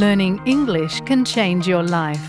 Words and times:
Learning 0.00 0.40
English 0.48 1.04
can 1.04 1.28
change 1.28 1.68
your 1.68 1.84
life. 1.84 2.24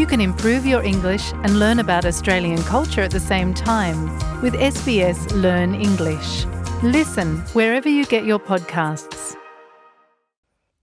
You 0.00 0.08
can 0.08 0.16
improve 0.16 0.64
your 0.64 0.80
English 0.80 1.28
and 1.44 1.60
learn 1.60 1.76
about 1.76 2.08
Australian 2.08 2.64
culture 2.64 3.04
at 3.04 3.12
the 3.12 3.20
same 3.20 3.52
time 3.52 4.08
with 4.40 4.56
SBS 4.56 5.28
Learn 5.36 5.76
English. 5.76 6.48
Listen 6.80 7.44
wherever 7.52 7.84
you 7.84 8.08
get 8.08 8.24
your 8.24 8.40
podcasts. 8.40 9.36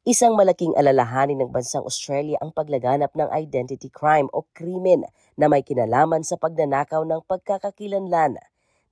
Isang 0.06 0.38
malaking 0.38 0.78
alalahanin 0.78 1.42
ng 1.42 1.50
bansang 1.50 1.82
Australia 1.82 2.38
ang 2.46 2.54
paglaganap 2.54 3.10
ng 3.18 3.34
identity 3.34 3.90
crime 3.90 4.30
o 4.30 4.46
krimen 4.54 5.02
na 5.34 5.50
may 5.50 5.66
kinalaman 5.66 6.22
sa 6.22 6.38
pagnanakaw 6.38 7.02
ng 7.10 7.26
pagkakakilanlan. 7.26 8.38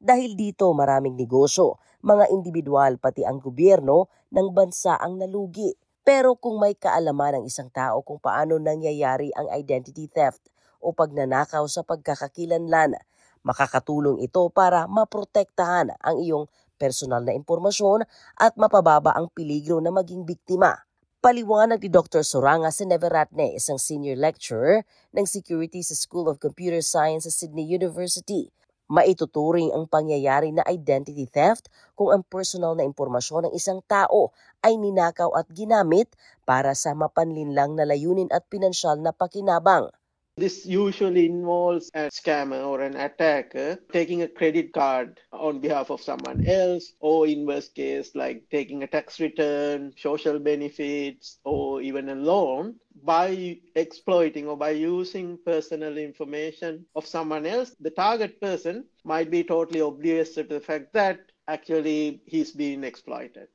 Dahil 0.02 0.34
dito 0.34 0.74
maraming 0.74 1.22
negosyo, 1.22 1.78
mga 2.02 2.34
individual 2.34 2.98
pati 2.98 3.22
ang 3.22 3.38
gobyerno 3.46 4.10
ng 4.34 4.48
bansa 4.58 4.98
ang 4.98 5.22
nalugi. 5.22 5.86
Pero 6.08 6.40
kung 6.40 6.56
may 6.56 6.72
kaalaman 6.72 7.44
ng 7.44 7.52
isang 7.52 7.68
tao 7.68 8.00
kung 8.00 8.16
paano 8.16 8.56
nangyayari 8.56 9.28
ang 9.36 9.52
identity 9.52 10.08
theft 10.08 10.40
o 10.80 10.96
pagnanakaw 10.96 11.68
sa 11.68 11.84
pagkakakilanlan, 11.84 12.96
makakatulong 13.44 14.24
ito 14.24 14.48
para 14.48 14.88
maprotektahan 14.88 15.92
ang 16.00 16.16
iyong 16.24 16.48
personal 16.80 17.28
na 17.28 17.36
impormasyon 17.36 18.08
at 18.40 18.56
mapababa 18.56 19.12
ang 19.20 19.28
peligro 19.36 19.84
na 19.84 19.92
maging 19.92 20.24
biktima. 20.24 20.80
Paliwanag 21.20 21.84
ni 21.84 21.92
Dr. 21.92 22.24
Soranga 22.24 22.72
Seneveratne, 22.72 23.60
isang 23.60 23.76
senior 23.76 24.16
lecturer 24.16 24.88
ng 25.12 25.28
security 25.28 25.84
sa 25.84 25.92
School 25.92 26.32
of 26.32 26.40
Computer 26.40 26.80
Science 26.80 27.28
sa 27.28 27.36
Sydney 27.36 27.68
University 27.68 28.48
Maituturing 28.88 29.76
ang 29.76 29.84
pangyayari 29.84 30.56
na 30.56 30.64
identity 30.64 31.28
theft 31.28 31.68
kung 32.00 32.16
ang 32.16 32.24
personal 32.24 32.72
na 32.72 32.88
impormasyon 32.88 33.52
ng 33.52 33.54
isang 33.54 33.84
tao 33.84 34.32
ay 34.64 34.80
ninakaw 34.80 35.28
at 35.36 35.52
ginamit 35.52 36.08
para 36.48 36.72
sa 36.72 36.96
mapanlinlang 36.96 37.76
na 37.76 37.84
layunin 37.84 38.32
at 38.32 38.48
pinansyal 38.48 38.96
na 38.96 39.12
pakinabang. 39.12 39.92
This 40.38 40.70
usually 40.70 41.26
involves 41.26 41.90
a 41.98 42.14
scammer 42.14 42.62
or 42.62 42.86
an 42.86 42.94
attacker 42.94 43.82
taking 43.90 44.22
a 44.22 44.30
credit 44.30 44.70
card 44.70 45.20
on 45.34 45.60
behalf 45.60 45.90
of 45.90 46.00
someone 46.00 46.46
else, 46.46 46.94
or 47.02 47.26
in 47.26 47.50
worst 47.50 47.74
case, 47.74 48.14
like 48.14 48.46
taking 48.54 48.86
a 48.86 48.88
tax 48.88 49.20
return, 49.20 49.98
social 49.98 50.38
benefits, 50.38 51.42
or 51.42 51.82
even 51.82 52.08
a 52.08 52.16
loan 52.16 52.78
by 53.08 53.56
exploiting 53.80 54.52
or 54.52 54.60
by 54.60 54.76
using 54.76 55.40
personal 55.48 55.96
information 55.96 56.84
of 56.92 57.08
someone 57.08 57.48
else. 57.48 57.72
The 57.80 57.96
target 57.96 58.44
person 58.44 58.84
might 59.08 59.32
be 59.32 59.48
totally 59.48 59.80
oblivious 59.80 60.36
to 60.36 60.44
the 60.44 60.60
fact 60.60 60.92
that 60.92 61.32
actually 61.48 62.20
he's 62.28 62.52
being 62.52 62.84
exploited. 62.84 63.48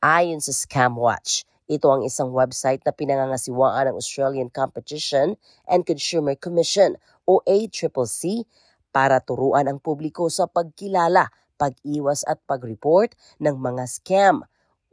Ayon 0.00 0.40
sa 0.40 0.56
Scam 0.56 0.96
Watch, 0.96 1.44
ito 1.68 1.92
ang 1.92 2.08
isang 2.08 2.32
website 2.32 2.80
na 2.88 2.96
pinangangasiwaan 2.96 3.92
ng 3.92 4.00
Australian 4.00 4.48
Competition 4.48 5.36
and 5.68 5.84
Consumer 5.84 6.32
Commission 6.32 6.96
o 7.28 7.44
ACCC 7.44 8.48
para 8.96 9.20
turuan 9.20 9.68
ang 9.68 9.76
publiko 9.76 10.32
sa 10.32 10.48
pagkilala, 10.48 11.28
pag-iwas 11.60 12.24
at 12.24 12.40
pag-report 12.48 13.12
ng 13.44 13.60
mga 13.60 13.84
scam. 13.92 14.40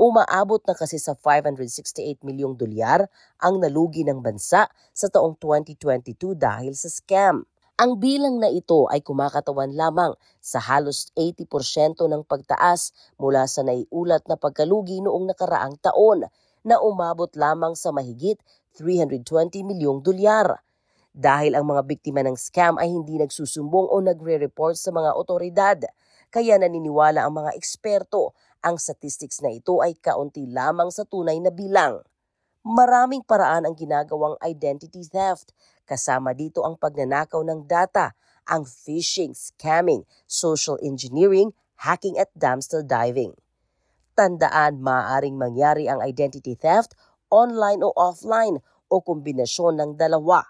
Umaabot 0.04 0.60
na 0.68 0.76
kasi 0.76 1.00
sa 1.00 1.16
568 1.16 2.28
milyong 2.28 2.60
dolyar 2.60 3.08
ang 3.40 3.64
nalugi 3.64 4.04
ng 4.04 4.20
bansa 4.20 4.68
sa 4.92 5.08
taong 5.08 5.40
2022 5.40 6.36
dahil 6.36 6.76
sa 6.76 6.92
scam. 6.92 7.48
Ang 7.80 8.04
bilang 8.04 8.36
na 8.36 8.52
ito 8.52 8.84
ay 8.92 9.00
kumakatawan 9.00 9.72
lamang 9.72 10.12
sa 10.44 10.60
halos 10.60 11.08
80% 11.16 12.04
ng 12.04 12.28
pagtaas 12.28 12.92
mula 13.16 13.48
sa 13.48 13.64
naiulat 13.64 14.28
na 14.28 14.36
pagkalugi 14.36 15.00
noong 15.00 15.32
nakaraang 15.32 15.80
taon 15.80 16.28
na 16.68 16.84
umabot 16.84 17.32
lamang 17.40 17.72
sa 17.72 17.96
mahigit 17.96 18.36
320 18.76 19.24
milyong 19.64 20.04
dolyar. 20.04 20.68
Dahil 21.16 21.56
ang 21.56 21.64
mga 21.64 21.80
biktima 21.88 22.28
ng 22.28 22.36
scam 22.36 22.76
ay 22.76 22.92
hindi 22.92 23.24
nagsusumbong 23.24 23.88
o 23.88 24.04
nagre-report 24.04 24.76
sa 24.76 24.92
mga 24.92 25.16
otoridad, 25.16 25.80
kaya 26.34 26.60
naniniwala 26.60 27.24
ang 27.24 27.40
mga 27.40 27.56
eksperto 27.56 28.36
ang 28.64 28.80
statistics 28.80 29.44
na 29.44 29.52
ito 29.52 29.84
ay 29.84 30.00
kaunti 30.00 30.48
lamang 30.48 30.88
sa 30.90 31.04
tunay 31.04 31.38
na 31.44 31.52
bilang. 31.52 32.00
Maraming 32.64 33.28
paraan 33.28 33.68
ang 33.68 33.76
ginagawang 33.76 34.40
identity 34.40 35.04
theft, 35.04 35.52
kasama 35.84 36.32
dito 36.32 36.64
ang 36.64 36.80
pagnanakaw 36.80 37.44
ng 37.44 37.68
data, 37.68 38.16
ang 38.48 38.64
phishing, 38.64 39.36
scamming, 39.36 40.08
social 40.24 40.80
engineering, 40.80 41.52
hacking 41.84 42.16
at 42.16 42.32
dumpster 42.32 42.80
diving. 42.80 43.36
Tandaan, 44.16 44.80
maaaring 44.80 45.36
mangyari 45.36 45.92
ang 45.92 46.00
identity 46.00 46.56
theft 46.56 46.96
online 47.28 47.84
o 47.84 47.92
offline 48.00 48.64
o 48.88 49.02
kombinasyon 49.04 49.82
ng 49.82 49.92
dalawa. 50.00 50.48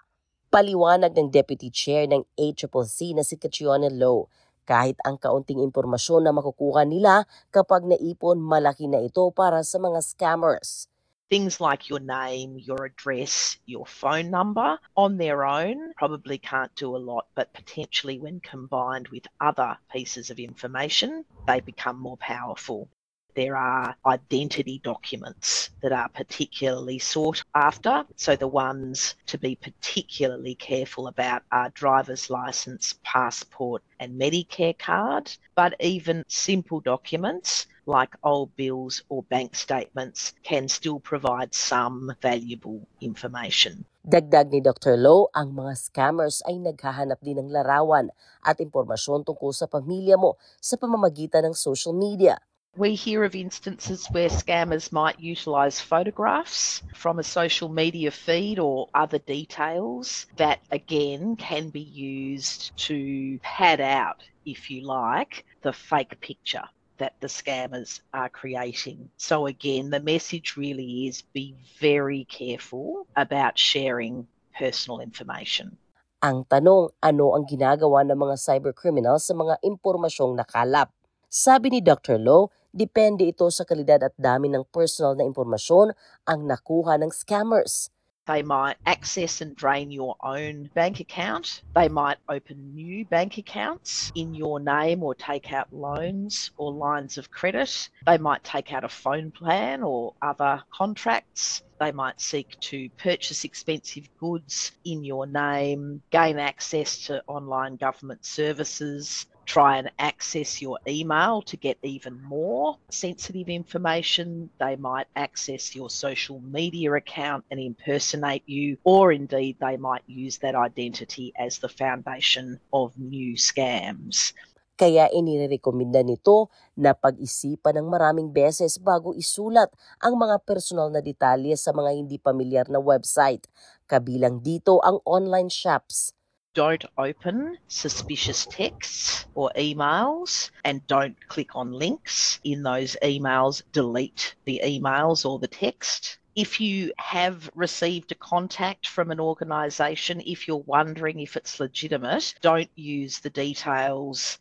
Paliwanag 0.54 1.18
ng 1.18 1.34
Deputy 1.34 1.72
Chair 1.72 2.06
ng 2.06 2.22
ACCC 2.38 3.18
na 3.18 3.26
si 3.26 3.34
Catriona 3.34 3.90
Lowe, 3.90 4.30
kahit 4.64 4.96
ang 5.04 5.20
kaunting 5.20 5.60
impormasyon 5.60 6.24
na 6.24 6.32
makukuha 6.32 6.88
nila 6.88 7.28
kapag 7.52 7.84
naipon 7.84 8.40
malaki 8.40 8.88
na 8.88 9.04
ito 9.04 9.28
para 9.30 9.60
sa 9.62 9.76
mga 9.78 10.00
scammers. 10.00 10.88
Things 11.32 11.60
like 11.60 11.88
your 11.88 12.04
name, 12.04 12.60
your 12.60 12.84
address, 12.84 13.56
your 13.64 13.86
phone 13.88 14.28
number 14.28 14.76
on 14.96 15.16
their 15.16 15.44
own 15.44 15.96
probably 15.96 16.36
can't 16.36 16.74
do 16.76 16.96
a 16.96 17.00
lot, 17.00 17.26
but 17.34 17.52
potentially 17.52 18.20
when 18.20 18.40
combined 18.40 19.08
with 19.08 19.24
other 19.40 19.78
pieces 19.88 20.28
of 20.28 20.38
information, 20.38 21.24
they 21.48 21.60
become 21.60 21.96
more 21.96 22.20
powerful. 22.20 22.88
There 23.34 23.56
are 23.56 23.96
identity 24.06 24.80
documents 24.84 25.70
that 25.82 25.92
are 25.92 26.08
particularly 26.08 26.98
sought 26.98 27.42
after. 27.54 28.06
So, 28.16 28.36
the 28.36 28.48
ones 28.48 29.16
to 29.26 29.38
be 29.38 29.56
particularly 29.56 30.54
careful 30.54 31.08
about 31.08 31.42
are 31.50 31.70
driver's 31.70 32.30
license, 32.30 32.94
passport, 33.02 33.82
and 33.98 34.20
Medicare 34.20 34.78
card. 34.78 35.34
But 35.54 35.74
even 35.80 36.24
simple 36.28 36.80
documents 36.80 37.66
like 37.86 38.16
old 38.24 38.54
bills 38.56 39.02
or 39.08 39.22
bank 39.24 39.54
statements 39.54 40.32
can 40.42 40.68
still 40.68 41.00
provide 41.00 41.54
some 41.54 42.12
valuable 42.20 42.88
information. 43.00 43.84
Dagdag 44.04 44.52
ni 44.52 44.60
Dr. 44.60 45.00
Low, 45.00 45.32
ang 45.32 45.56
mga 45.56 45.80
scammers 45.80 46.44
ay 46.44 46.60
naghahanap 46.60 47.20
din 47.24 47.40
ng 47.40 47.48
larawan 47.48 48.12
at 48.44 48.60
impormasyon 48.60 49.24
tungkol 49.24 49.52
sa 49.52 49.64
pamilya 49.64 50.20
mo 50.20 50.36
sa 50.60 50.76
pamamagitan 50.76 51.48
ng 51.48 51.56
social 51.56 51.96
media. 51.96 52.36
We 52.76 52.96
hear 52.98 53.22
of 53.22 53.36
instances 53.36 54.08
where 54.10 54.28
scammers 54.28 54.90
might 54.90 55.20
utilise 55.20 55.78
photographs 55.78 56.82
from 56.92 57.20
a 57.20 57.22
social 57.22 57.68
media 57.68 58.10
feed 58.10 58.58
or 58.58 58.88
other 58.94 59.18
details 59.18 60.26
that, 60.36 60.58
again, 60.72 61.36
can 61.36 61.70
be 61.70 61.86
used 61.86 62.76
to 62.90 63.38
pad 63.46 63.80
out, 63.80 64.26
if 64.44 64.70
you 64.70 64.82
like, 64.82 65.46
the 65.62 65.72
fake 65.72 66.18
picture 66.20 66.66
that 66.98 67.14
the 67.20 67.30
scammers 67.30 68.00
are 68.12 68.28
creating. 68.28 69.08
So, 69.18 69.46
again, 69.46 69.90
the 69.90 70.00
message 70.00 70.56
really 70.56 71.06
is 71.06 71.22
be 71.22 71.54
very 71.78 72.26
careful 72.26 73.06
about 73.14 73.54
sharing 73.54 74.26
personal 74.58 74.98
information. 74.98 75.78
Ang 76.26 76.42
tanong, 76.50 76.90
ano 76.98 77.38
ang 77.38 77.46
ginagawa 77.46 78.02
ng 78.02 78.18
mga 78.18 78.34
cybercriminals 78.34 79.30
sa 79.30 79.34
mga 79.38 79.62
impormasyong 79.62 80.34
nakalap? 80.34 80.90
Sabi 81.34 81.66
ni 81.74 81.82
Dr. 81.82 82.14
Low, 82.14 82.54
Depende 82.74 83.22
ito 83.26 83.46
sa 83.54 83.62
kalidad 83.62 84.02
at 84.02 84.14
dami 84.18 84.50
ng 84.50 84.66
personal 84.70 85.14
na 85.14 85.22
impormasyon 85.22 85.94
ang 86.26 86.42
nakuha 86.42 86.98
ng 86.98 87.14
scammers. 87.14 87.86
They 88.26 88.42
might 88.42 88.82
access 88.82 89.38
and 89.38 89.54
drain 89.54 89.94
your 89.94 90.18
own 90.22 90.70
bank 90.74 90.98
account. 90.98 91.62
They 91.74 91.86
might 91.86 92.18
open 92.26 92.74
new 92.74 93.06
bank 93.06 93.38
accounts 93.38 94.10
in 94.18 94.34
your 94.34 94.58
name 94.58 95.06
or 95.06 95.14
take 95.14 95.54
out 95.54 95.70
loans 95.70 96.50
or 96.58 96.74
lines 96.74 97.14
of 97.14 97.30
credit. 97.30 97.70
They 98.06 98.18
might 98.18 98.42
take 98.42 98.74
out 98.74 98.82
a 98.82 98.90
phone 98.90 99.30
plan 99.30 99.86
or 99.86 100.14
other 100.18 100.62
contracts. 100.74 101.62
They 101.78 101.92
might 101.94 102.18
seek 102.18 102.58
to 102.74 102.90
purchase 102.98 103.44
expensive 103.44 104.10
goods 104.18 104.72
in 104.82 105.04
your 105.04 105.26
name, 105.26 106.02
gain 106.10 106.38
access 106.38 107.06
to 107.06 107.22
online 107.26 107.76
government 107.76 108.24
services, 108.24 109.26
try 109.46 109.78
and 109.78 109.90
access 109.98 110.60
your 110.60 110.78
email 110.86 111.42
to 111.42 111.56
get 111.56 111.78
even 111.82 112.20
more 112.22 112.76
sensitive 112.90 113.48
information. 113.48 114.50
They 114.58 114.76
might 114.76 115.06
access 115.16 115.74
your 115.74 115.90
social 115.90 116.40
media 116.40 116.92
account 116.92 117.44
and 117.50 117.60
impersonate 117.60 118.42
you, 118.46 118.76
or 118.84 119.12
indeed, 119.12 119.56
they 119.60 119.76
might 119.76 120.02
use 120.06 120.38
that 120.38 120.54
identity 120.54 121.32
as 121.38 121.58
the 121.58 121.68
foundation 121.68 122.60
of 122.72 122.96
new 122.98 123.34
scams. 123.34 124.32
Kaya 124.74 125.06
inirekomenda 125.14 126.02
nito 126.02 126.50
na 126.74 126.98
pag-isipan 126.98 127.78
ng 127.78 127.86
maraming 127.86 128.34
beses 128.34 128.74
bago 128.74 129.14
isulat 129.14 129.70
ang 130.02 130.18
mga 130.18 130.42
personal 130.42 130.90
na 130.90 130.98
detalye 130.98 131.54
sa 131.54 131.70
mga 131.70 131.94
hindi 131.94 132.18
pamilyar 132.18 132.66
na 132.66 132.82
website. 132.82 133.46
Kabilang 133.86 134.42
dito 134.42 134.82
ang 134.82 134.98
online 135.06 135.46
shops. 135.46 136.10
Don't 136.54 136.84
open 136.96 137.58
suspicious 137.68 138.46
texts 138.46 139.26
or 139.34 139.50
emails 139.56 140.50
and 140.64 140.86
don't 140.86 141.16
click 141.28 141.56
on 141.56 141.72
links 141.72 142.40
in 142.44 142.62
those 142.62 142.96
emails. 143.02 143.62
Delete 143.72 144.36
the 144.44 144.60
emails 144.64 145.28
or 145.28 145.38
the 145.38 145.48
text. 145.48 146.18
if 146.36 146.60
you 146.60 146.92
have 146.98 147.48
received 147.54 148.10
a 148.10 148.16
contact 148.16 148.88
from 148.88 149.10
an 149.10 149.20
organisation, 149.20 150.20
if 150.26 150.48
you're 150.48 150.64
wondering 150.66 151.20
if 151.20 151.36
it's 151.36 151.60
legitimate, 151.60 152.34
don't 152.40 152.70
use 152.74 153.20
the 153.20 153.30
details 153.30 154.38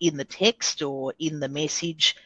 in 0.00 0.16
the 0.16 0.24
text 0.24 0.82
or 0.82 1.14
in 1.18 1.38
the 1.40 1.48
message. 1.48 2.16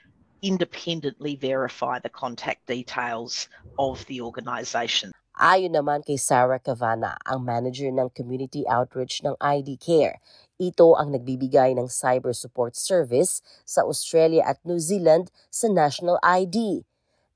Independently 0.42 1.36
verify 1.36 1.98
the 1.98 2.08
contact 2.08 2.66
details 2.66 3.48
of 3.78 4.04
the 4.06 4.22
organisation. 4.22 5.12
Ayon 5.38 5.72
naman 5.72 6.02
kay 6.02 6.18
Sarah 6.18 6.58
Cavana, 6.58 7.14
ang 7.22 7.46
manager 7.46 7.86
ng 7.88 8.10
community 8.10 8.66
outreach 8.66 9.22
ng 9.22 9.38
ID 9.38 9.78
Care, 9.78 10.18
ito 10.58 10.98
ang 10.98 11.14
nagbibigay 11.14 11.72
ng 11.78 11.86
cyber 11.86 12.34
support 12.34 12.74
service 12.74 13.38
sa 13.62 13.86
Australia 13.86 14.42
at 14.42 14.58
New 14.66 14.82
Zealand 14.82 15.30
sa 15.46 15.70
National 15.70 16.18
ID. 16.20 16.82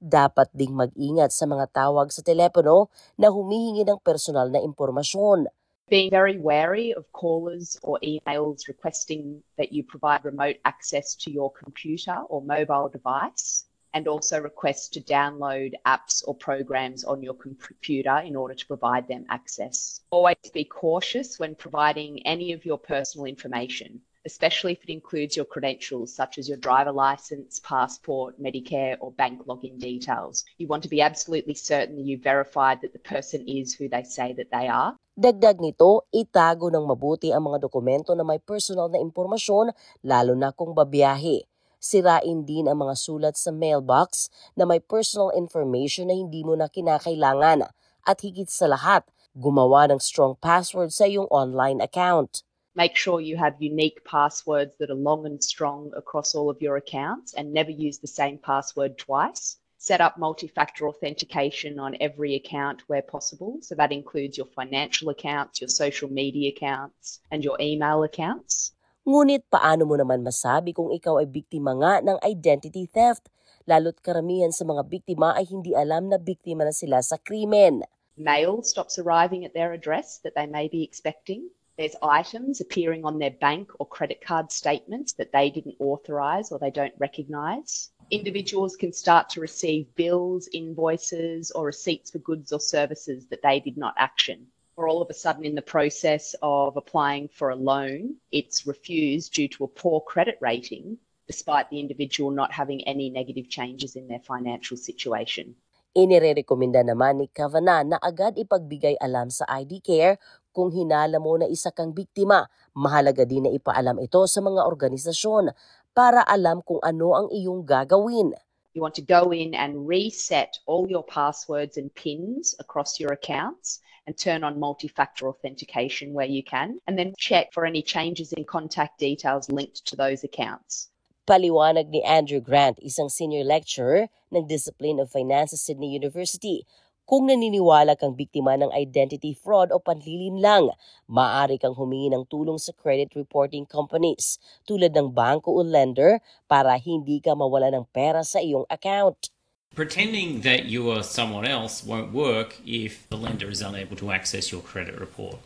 Dapat 0.02 0.52
ding 0.52 0.74
mag-ingat 0.74 1.32
sa 1.32 1.46
mga 1.46 1.70
tawag 1.72 2.10
sa 2.10 2.20
telepono 2.20 2.92
na 3.16 3.30
humihingi 3.30 3.86
ng 3.86 4.02
personal 4.02 4.50
na 4.50 4.60
impormasyon. 4.60 5.48
Being 5.88 6.12
very 6.12 6.36
wary 6.36 6.92
of 6.92 7.08
callers 7.14 7.80
or 7.80 8.02
emails 8.02 8.66
requesting 8.66 9.40
that 9.56 9.72
you 9.72 9.86
provide 9.86 10.26
remote 10.26 10.58
access 10.66 11.16
to 11.24 11.32
your 11.32 11.48
computer 11.54 12.20
or 12.28 12.44
mobile 12.44 12.90
device 12.90 13.64
and 13.94 14.08
also 14.08 14.42
request 14.42 14.92
to 14.92 15.00
download 15.00 15.72
apps 15.86 16.26
or 16.26 16.34
programs 16.34 17.04
on 17.04 17.22
your 17.22 17.34
computer 17.34 18.18
in 18.18 18.34
order 18.34 18.52
to 18.52 18.66
provide 18.66 19.06
them 19.06 19.24
access. 19.30 20.02
Always 20.10 20.36
be 20.52 20.64
cautious 20.64 21.38
when 21.38 21.54
providing 21.54 22.26
any 22.26 22.52
of 22.52 22.66
your 22.66 22.76
personal 22.76 23.24
information, 23.24 24.02
especially 24.26 24.72
if 24.72 24.82
it 24.82 24.90
includes 24.90 25.36
your 25.38 25.46
credentials 25.46 26.12
such 26.12 26.38
as 26.38 26.48
your 26.50 26.58
driver 26.58 26.90
license, 26.90 27.62
passport, 27.62 28.34
Medicare, 28.42 28.98
or 28.98 29.12
bank 29.12 29.46
login 29.46 29.78
details. 29.78 30.44
You 30.58 30.66
want 30.66 30.82
to 30.82 30.90
be 30.90 31.00
absolutely 31.00 31.54
certain 31.54 31.94
that 31.94 32.04
you 32.04 32.18
verified 32.18 32.82
that 32.82 32.92
the 32.92 32.98
person 32.98 33.46
is 33.46 33.72
who 33.74 33.88
they 33.88 34.02
say 34.02 34.34
that 34.34 34.50
they 34.50 34.66
are. 34.66 34.98
Dagdag 35.14 35.62
nito, 35.62 36.10
itago 36.10 36.74
ng 36.74 36.82
mabuti 36.82 37.30
ang 37.30 37.46
mga 37.46 37.62
dokumento 37.62 38.18
na 38.18 38.26
may 38.26 38.42
personal 38.42 38.90
na 38.90 38.98
impormasyon 38.98 39.70
lalo 40.02 40.34
na 40.34 40.50
kung 40.50 40.74
babiyahe. 40.74 41.46
Sirain 41.84 42.48
din 42.48 42.64
ang 42.64 42.80
mga 42.80 42.96
sulat 42.96 43.36
sa 43.36 43.52
mailbox 43.52 44.32
na 44.56 44.64
may 44.64 44.80
personal 44.80 45.28
information 45.36 46.08
na 46.08 46.16
hindi 46.16 46.40
mo 46.40 46.56
na 46.56 46.72
kinakailangan. 46.72 47.68
At 48.08 48.24
higit 48.24 48.48
sa 48.48 48.72
lahat, 48.72 49.04
gumawa 49.36 49.92
ng 49.92 50.00
strong 50.00 50.40
password 50.40 50.96
sa 50.96 51.04
iyong 51.04 51.28
online 51.28 51.84
account. 51.84 52.40
Make 52.72 52.96
sure 52.96 53.20
you 53.20 53.36
have 53.36 53.60
unique 53.60 54.00
passwords 54.08 54.80
that 54.80 54.88
are 54.88 54.96
long 54.96 55.28
and 55.28 55.44
strong 55.44 55.92
across 55.92 56.32
all 56.32 56.48
of 56.48 56.64
your 56.64 56.80
accounts 56.80 57.36
and 57.36 57.52
never 57.52 57.70
use 57.70 58.00
the 58.00 58.08
same 58.08 58.40
password 58.40 58.96
twice. 58.96 59.60
Set 59.76 60.00
up 60.00 60.16
multi 60.16 60.48
factor 60.48 60.88
authentication 60.88 61.78
on 61.78 62.00
every 62.00 62.34
account 62.34 62.80
where 62.88 63.04
possible. 63.04 63.60
So 63.60 63.76
that 63.76 63.92
includes 63.92 64.40
your 64.40 64.48
financial 64.56 65.12
accounts, 65.12 65.60
your 65.60 65.68
social 65.68 66.08
media 66.08 66.48
accounts, 66.48 67.20
and 67.30 67.44
your 67.44 67.60
email 67.60 68.02
accounts. 68.02 68.73
Ngunit 69.04 69.44
paano 69.52 69.84
mo 69.84 70.00
naman 70.00 70.24
masabi 70.24 70.72
kung 70.72 70.88
ikaw 70.88 71.20
ay 71.20 71.28
biktima 71.28 71.76
nga 71.76 72.00
ng 72.00 72.16
identity 72.24 72.88
theft? 72.88 73.28
Lalo't 73.68 74.00
karamihan 74.00 74.48
sa 74.48 74.64
mga 74.64 74.80
biktima 74.88 75.36
ay 75.36 75.44
hindi 75.44 75.76
alam 75.76 76.08
na 76.08 76.16
biktima 76.16 76.64
na 76.64 76.72
sila 76.72 77.04
sa 77.04 77.20
krimen. 77.20 77.84
Mail 78.16 78.64
stops 78.64 78.96
arriving 78.96 79.44
at 79.44 79.52
their 79.52 79.76
address 79.76 80.24
that 80.24 80.32
they 80.32 80.48
may 80.48 80.72
be 80.72 80.80
expecting. 80.80 81.52
There's 81.76 82.00
items 82.00 82.64
appearing 82.64 83.04
on 83.04 83.20
their 83.20 83.36
bank 83.36 83.76
or 83.76 83.84
credit 83.84 84.24
card 84.24 84.48
statements 84.48 85.12
that 85.20 85.36
they 85.36 85.52
didn't 85.52 85.76
authorise 85.84 86.48
or 86.48 86.56
they 86.56 86.72
don't 86.72 86.96
recognise. 86.96 87.92
Individuals 88.08 88.72
can 88.72 88.96
start 88.96 89.28
to 89.36 89.44
receive 89.44 89.84
bills, 90.00 90.48
invoices, 90.48 91.52
or 91.52 91.68
receipts 91.68 92.08
for 92.08 92.24
goods 92.24 92.56
or 92.56 92.60
services 92.60 93.28
that 93.28 93.44
they 93.44 93.60
did 93.60 93.76
not 93.76 93.92
action 94.00 94.48
or 94.76 94.88
all 94.88 95.02
of 95.02 95.10
a 95.10 95.14
sudden 95.14 95.44
in 95.44 95.54
the 95.54 95.62
process 95.62 96.34
of 96.42 96.76
applying 96.76 97.28
for 97.28 97.50
a 97.50 97.56
loan, 97.56 98.16
it's 98.32 98.66
refused 98.66 99.32
due 99.32 99.48
to 99.48 99.64
a 99.64 99.70
poor 99.70 100.00
credit 100.00 100.38
rating, 100.40 100.98
despite 101.26 101.70
the 101.70 101.78
individual 101.78 102.30
not 102.30 102.52
having 102.52 102.82
any 102.86 103.08
negative 103.10 103.48
changes 103.48 103.94
in 103.96 104.08
their 104.08 104.20
financial 104.20 104.76
situation. 104.76 105.54
Inirerekomenda 105.94 106.82
naman 106.82 107.22
ni 107.22 107.30
Kavanagh 107.30 107.86
na 107.86 107.98
agad 108.02 108.34
ipagbigay 108.34 108.98
alam 108.98 109.30
sa 109.30 109.46
ID 109.46 109.78
Care 109.78 110.18
kung 110.50 110.74
hinala 110.74 111.22
mo 111.22 111.38
na 111.38 111.46
isa 111.46 111.70
kang 111.70 111.94
biktima. 111.94 112.50
Mahalaga 112.74 113.22
din 113.22 113.46
na 113.46 113.54
ipaalam 113.54 114.02
ito 114.02 114.18
sa 114.26 114.42
mga 114.42 114.66
organisasyon 114.66 115.54
para 115.94 116.26
alam 116.26 116.66
kung 116.66 116.82
ano 116.82 117.14
ang 117.14 117.28
iyong 117.30 117.62
gagawin. 117.62 118.34
You 118.74 118.82
want 118.82 118.98
to 118.98 119.06
go 119.06 119.30
in 119.30 119.54
and 119.54 119.86
reset 119.86 120.58
all 120.66 120.90
your 120.90 121.06
passwords 121.06 121.78
and 121.78 121.94
pins 121.94 122.58
across 122.58 122.98
your 122.98 123.14
accounts 123.14 123.78
and 124.06 124.16
turn 124.16 124.44
on 124.44 124.60
multi 124.60 124.88
factor 124.88 125.28
authentication 125.28 126.12
where 126.12 126.26
you 126.26 126.42
can, 126.42 126.78
and 126.86 126.98
then 126.98 127.12
check 127.18 127.52
for 127.52 127.64
any 127.64 127.82
changes 127.82 128.32
in 128.32 128.44
contact 128.44 128.98
details 128.98 129.50
linked 129.50 129.84
to 129.86 129.96
those 129.96 130.24
accounts. 130.24 130.88
Paliwanag 131.24 131.88
ni 131.88 132.04
Andrew 132.04 132.40
Grant, 132.40 132.76
isang 132.84 133.08
senior 133.08 133.48
lecturer 133.48 134.12
ng 134.28 134.44
Discipline 134.44 135.00
of 135.00 135.08
Finance 135.08 135.56
sa 135.56 135.58
Sydney 135.58 135.88
University. 135.88 136.68
Kung 137.04 137.28
naniniwala 137.28 138.00
kang 138.00 138.16
biktima 138.16 138.56
ng 138.56 138.72
identity 138.72 139.36
fraud 139.36 139.68
o 139.68 139.80
panlilin 139.80 140.40
lang, 140.40 140.72
maaari 141.04 141.60
kang 141.60 141.76
humingi 141.76 142.08
ng 142.12 142.24
tulong 142.32 142.56
sa 142.56 142.72
credit 142.72 143.12
reporting 143.12 143.68
companies 143.68 144.40
tulad 144.64 144.96
ng 144.96 145.12
banko 145.12 145.52
o 145.52 145.60
lender 145.60 146.20
para 146.48 146.80
hindi 146.80 147.20
ka 147.20 147.36
mawala 147.36 147.68
ng 147.72 147.84
pera 147.92 148.24
sa 148.24 148.40
iyong 148.40 148.64
account. 148.72 149.28
Pretending 149.74 150.42
that 150.42 150.66
you 150.66 150.88
are 150.90 151.02
someone 151.02 151.44
else 151.44 151.82
won't 151.82 152.12
work 152.12 152.56
if 152.64 153.08
the 153.08 153.16
lender 153.16 153.50
is 153.50 153.60
unable 153.60 153.96
to 153.96 154.12
access 154.12 154.52
your 154.52 154.60
credit 154.60 155.00
report. 155.00 155.38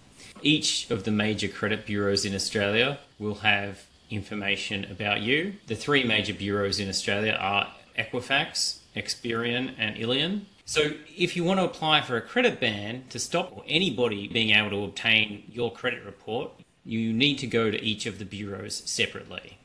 Each 0.42 0.90
of 0.90 1.04
the 1.04 1.10
major 1.10 1.48
credit 1.48 1.86
bureaus 1.86 2.26
in 2.26 2.34
Australia 2.34 2.98
will 3.18 3.36
have 3.36 3.86
information 4.10 4.84
about 4.84 5.22
you. 5.22 5.54
The 5.66 5.76
three 5.76 6.04
major 6.04 6.34
bureaus 6.34 6.78
in 6.78 6.90
Australia 6.90 7.38
are 7.40 7.68
Equifax, 7.98 8.80
Experian, 8.94 9.72
and 9.78 9.96
Ilion. 9.96 10.44
So, 10.66 10.92
if 11.16 11.34
you 11.34 11.42
want 11.42 11.60
to 11.60 11.64
apply 11.64 12.02
for 12.02 12.18
a 12.18 12.20
credit 12.20 12.60
ban 12.60 13.04
to 13.08 13.18
stop 13.18 13.64
anybody 13.66 14.28
being 14.28 14.50
able 14.50 14.70
to 14.70 14.84
obtain 14.84 15.44
your 15.50 15.72
credit 15.72 16.04
report, 16.04 16.50
you 16.84 17.14
need 17.14 17.38
to 17.38 17.46
go 17.46 17.70
to 17.70 17.82
each 17.82 18.04
of 18.04 18.18
the 18.18 18.26
bureaus 18.26 18.82
separately. 18.84 19.56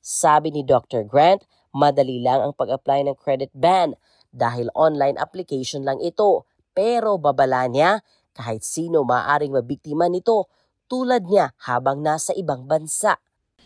Sabi 0.00 0.50
ni 0.50 0.62
Dr. 0.62 1.02
Grant, 1.02 1.42
madali 1.74 2.22
lang 2.22 2.38
ang 2.38 2.54
pag-apply 2.54 3.02
ng 3.02 3.18
credit 3.18 3.50
ban 3.54 3.98
dahil 4.32 4.72
online 4.74 5.20
application 5.20 5.84
lang 5.84 6.00
ito. 6.00 6.48
Pero 6.72 7.20
babala 7.20 7.68
niya, 7.68 8.00
kahit 8.32 8.64
sino 8.64 9.04
maaring 9.04 9.52
mabiktima 9.52 10.08
nito 10.08 10.48
tulad 10.88 11.24
niya 11.28 11.52
habang 11.68 12.00
nasa 12.00 12.32
ibang 12.36 12.64
bansa. 12.64 13.20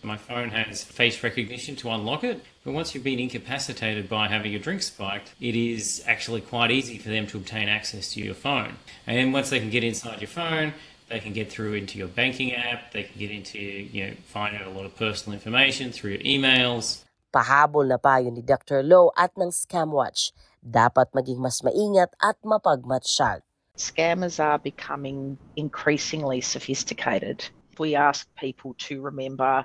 My 0.04 0.18
phone 0.18 0.50
has 0.50 0.84
face 0.84 1.24
recognition 1.24 1.74
to 1.82 1.90
unlock 1.90 2.22
it, 2.22 2.44
but 2.62 2.74
once 2.74 2.94
you've 2.94 3.02
been 3.02 3.18
incapacitated 3.18 4.06
by 4.06 4.28
having 4.28 4.54
a 4.54 4.60
drink 4.60 4.82
spiked, 4.82 5.34
it 5.40 5.56
is 5.56 6.04
actually 6.06 6.42
quite 6.42 6.70
easy 6.70 6.98
for 6.98 7.08
them 7.08 7.26
to 7.32 7.38
obtain 7.38 7.66
access 7.66 8.12
to 8.14 8.20
your 8.20 8.34
phone. 8.36 8.78
And 9.06 9.18
then 9.18 9.32
once 9.32 9.50
they 9.50 9.58
can 9.58 9.70
get 9.70 9.82
inside 9.82 10.20
your 10.20 10.30
phone, 10.30 10.74
they 11.08 11.18
can 11.18 11.32
get 11.32 11.50
through 11.50 11.74
into 11.74 11.98
your 11.98 12.06
banking 12.06 12.54
app, 12.54 12.92
they 12.92 13.04
can 13.04 13.18
get 13.18 13.30
into, 13.30 13.58
you 13.58 14.06
know, 14.06 14.12
find 14.26 14.54
out 14.54 14.66
a 14.66 14.70
lot 14.70 14.84
of 14.84 14.94
personal 14.94 15.34
information 15.34 15.90
through 15.90 16.18
your 16.18 16.26
emails. 16.26 17.02
Pahabol 17.34 17.90
na 17.90 17.98
payo 17.98 18.30
ni 18.30 18.42
Dr. 18.42 18.86
Low 18.86 19.10
at 19.18 19.34
ng 19.34 19.50
Scamwatch. 19.50 20.30
Dapat 20.66 21.14
maging 21.14 21.38
mas 21.38 21.62
maingat 21.62 22.10
at 22.18 22.42
mapagmatsyag. 22.42 23.46
Scammers 23.78 24.42
are 24.42 24.58
becoming 24.58 25.38
increasingly 25.54 26.40
sophisticated. 26.40 27.46
We 27.78 27.94
ask 27.94 28.26
people 28.34 28.74
to 28.90 29.00
remember 29.00 29.64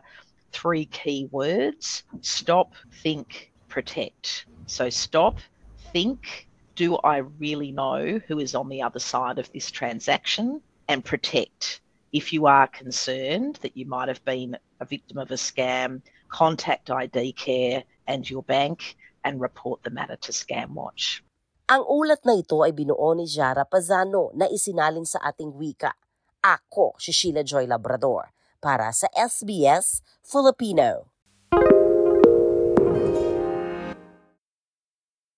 three 0.54 0.86
key 0.86 1.26
words 1.32 2.04
stop, 2.22 2.78
think, 3.02 3.52
protect. 3.68 4.46
So, 4.68 4.94
stop, 4.94 5.40
think, 5.92 6.48
do 6.76 6.98
I 6.98 7.26
really 7.42 7.72
know 7.72 8.22
who 8.28 8.38
is 8.38 8.54
on 8.54 8.70
the 8.70 8.84
other 8.84 9.00
side 9.00 9.40
of 9.40 9.52
this 9.52 9.72
transaction? 9.72 10.62
And 10.88 11.04
protect. 11.04 11.82
If 12.14 12.32
you 12.32 12.46
are 12.46 12.68
concerned 12.68 13.58
that 13.64 13.76
you 13.76 13.88
might 13.88 14.08
have 14.08 14.24
been 14.24 14.58
a 14.80 14.86
victim 14.86 15.18
of 15.18 15.32
a 15.32 15.36
scam, 15.36 16.02
contact 16.30 16.92
ID 16.92 17.34
Care 17.34 17.84
and 18.06 18.30
your 18.30 18.44
bank 18.44 18.98
and 19.24 19.42
report 19.42 19.84
the 19.84 19.94
matter 19.94 20.18
to 20.18 20.32
Scamwatch. 20.32 21.22
Ang 21.72 21.88
ulat 21.88 22.24
na 22.28 22.36
ito 22.36 22.66
ay 22.66 22.76
binuo 22.76 23.16
ni 23.16 23.24
Jara 23.28 23.64
Pazano 23.64 24.34
na 24.36 24.48
isinalin 24.52 25.08
sa 25.08 25.24
ating 25.24 25.56
wika. 25.56 25.96
Ako 26.44 27.00
si 27.00 27.14
Sheila 27.16 27.46
Joy 27.46 27.70
Labrador 27.70 28.34
para 28.60 28.92
sa 28.92 29.08
SBS 29.14 30.04
Filipino. 30.20 31.11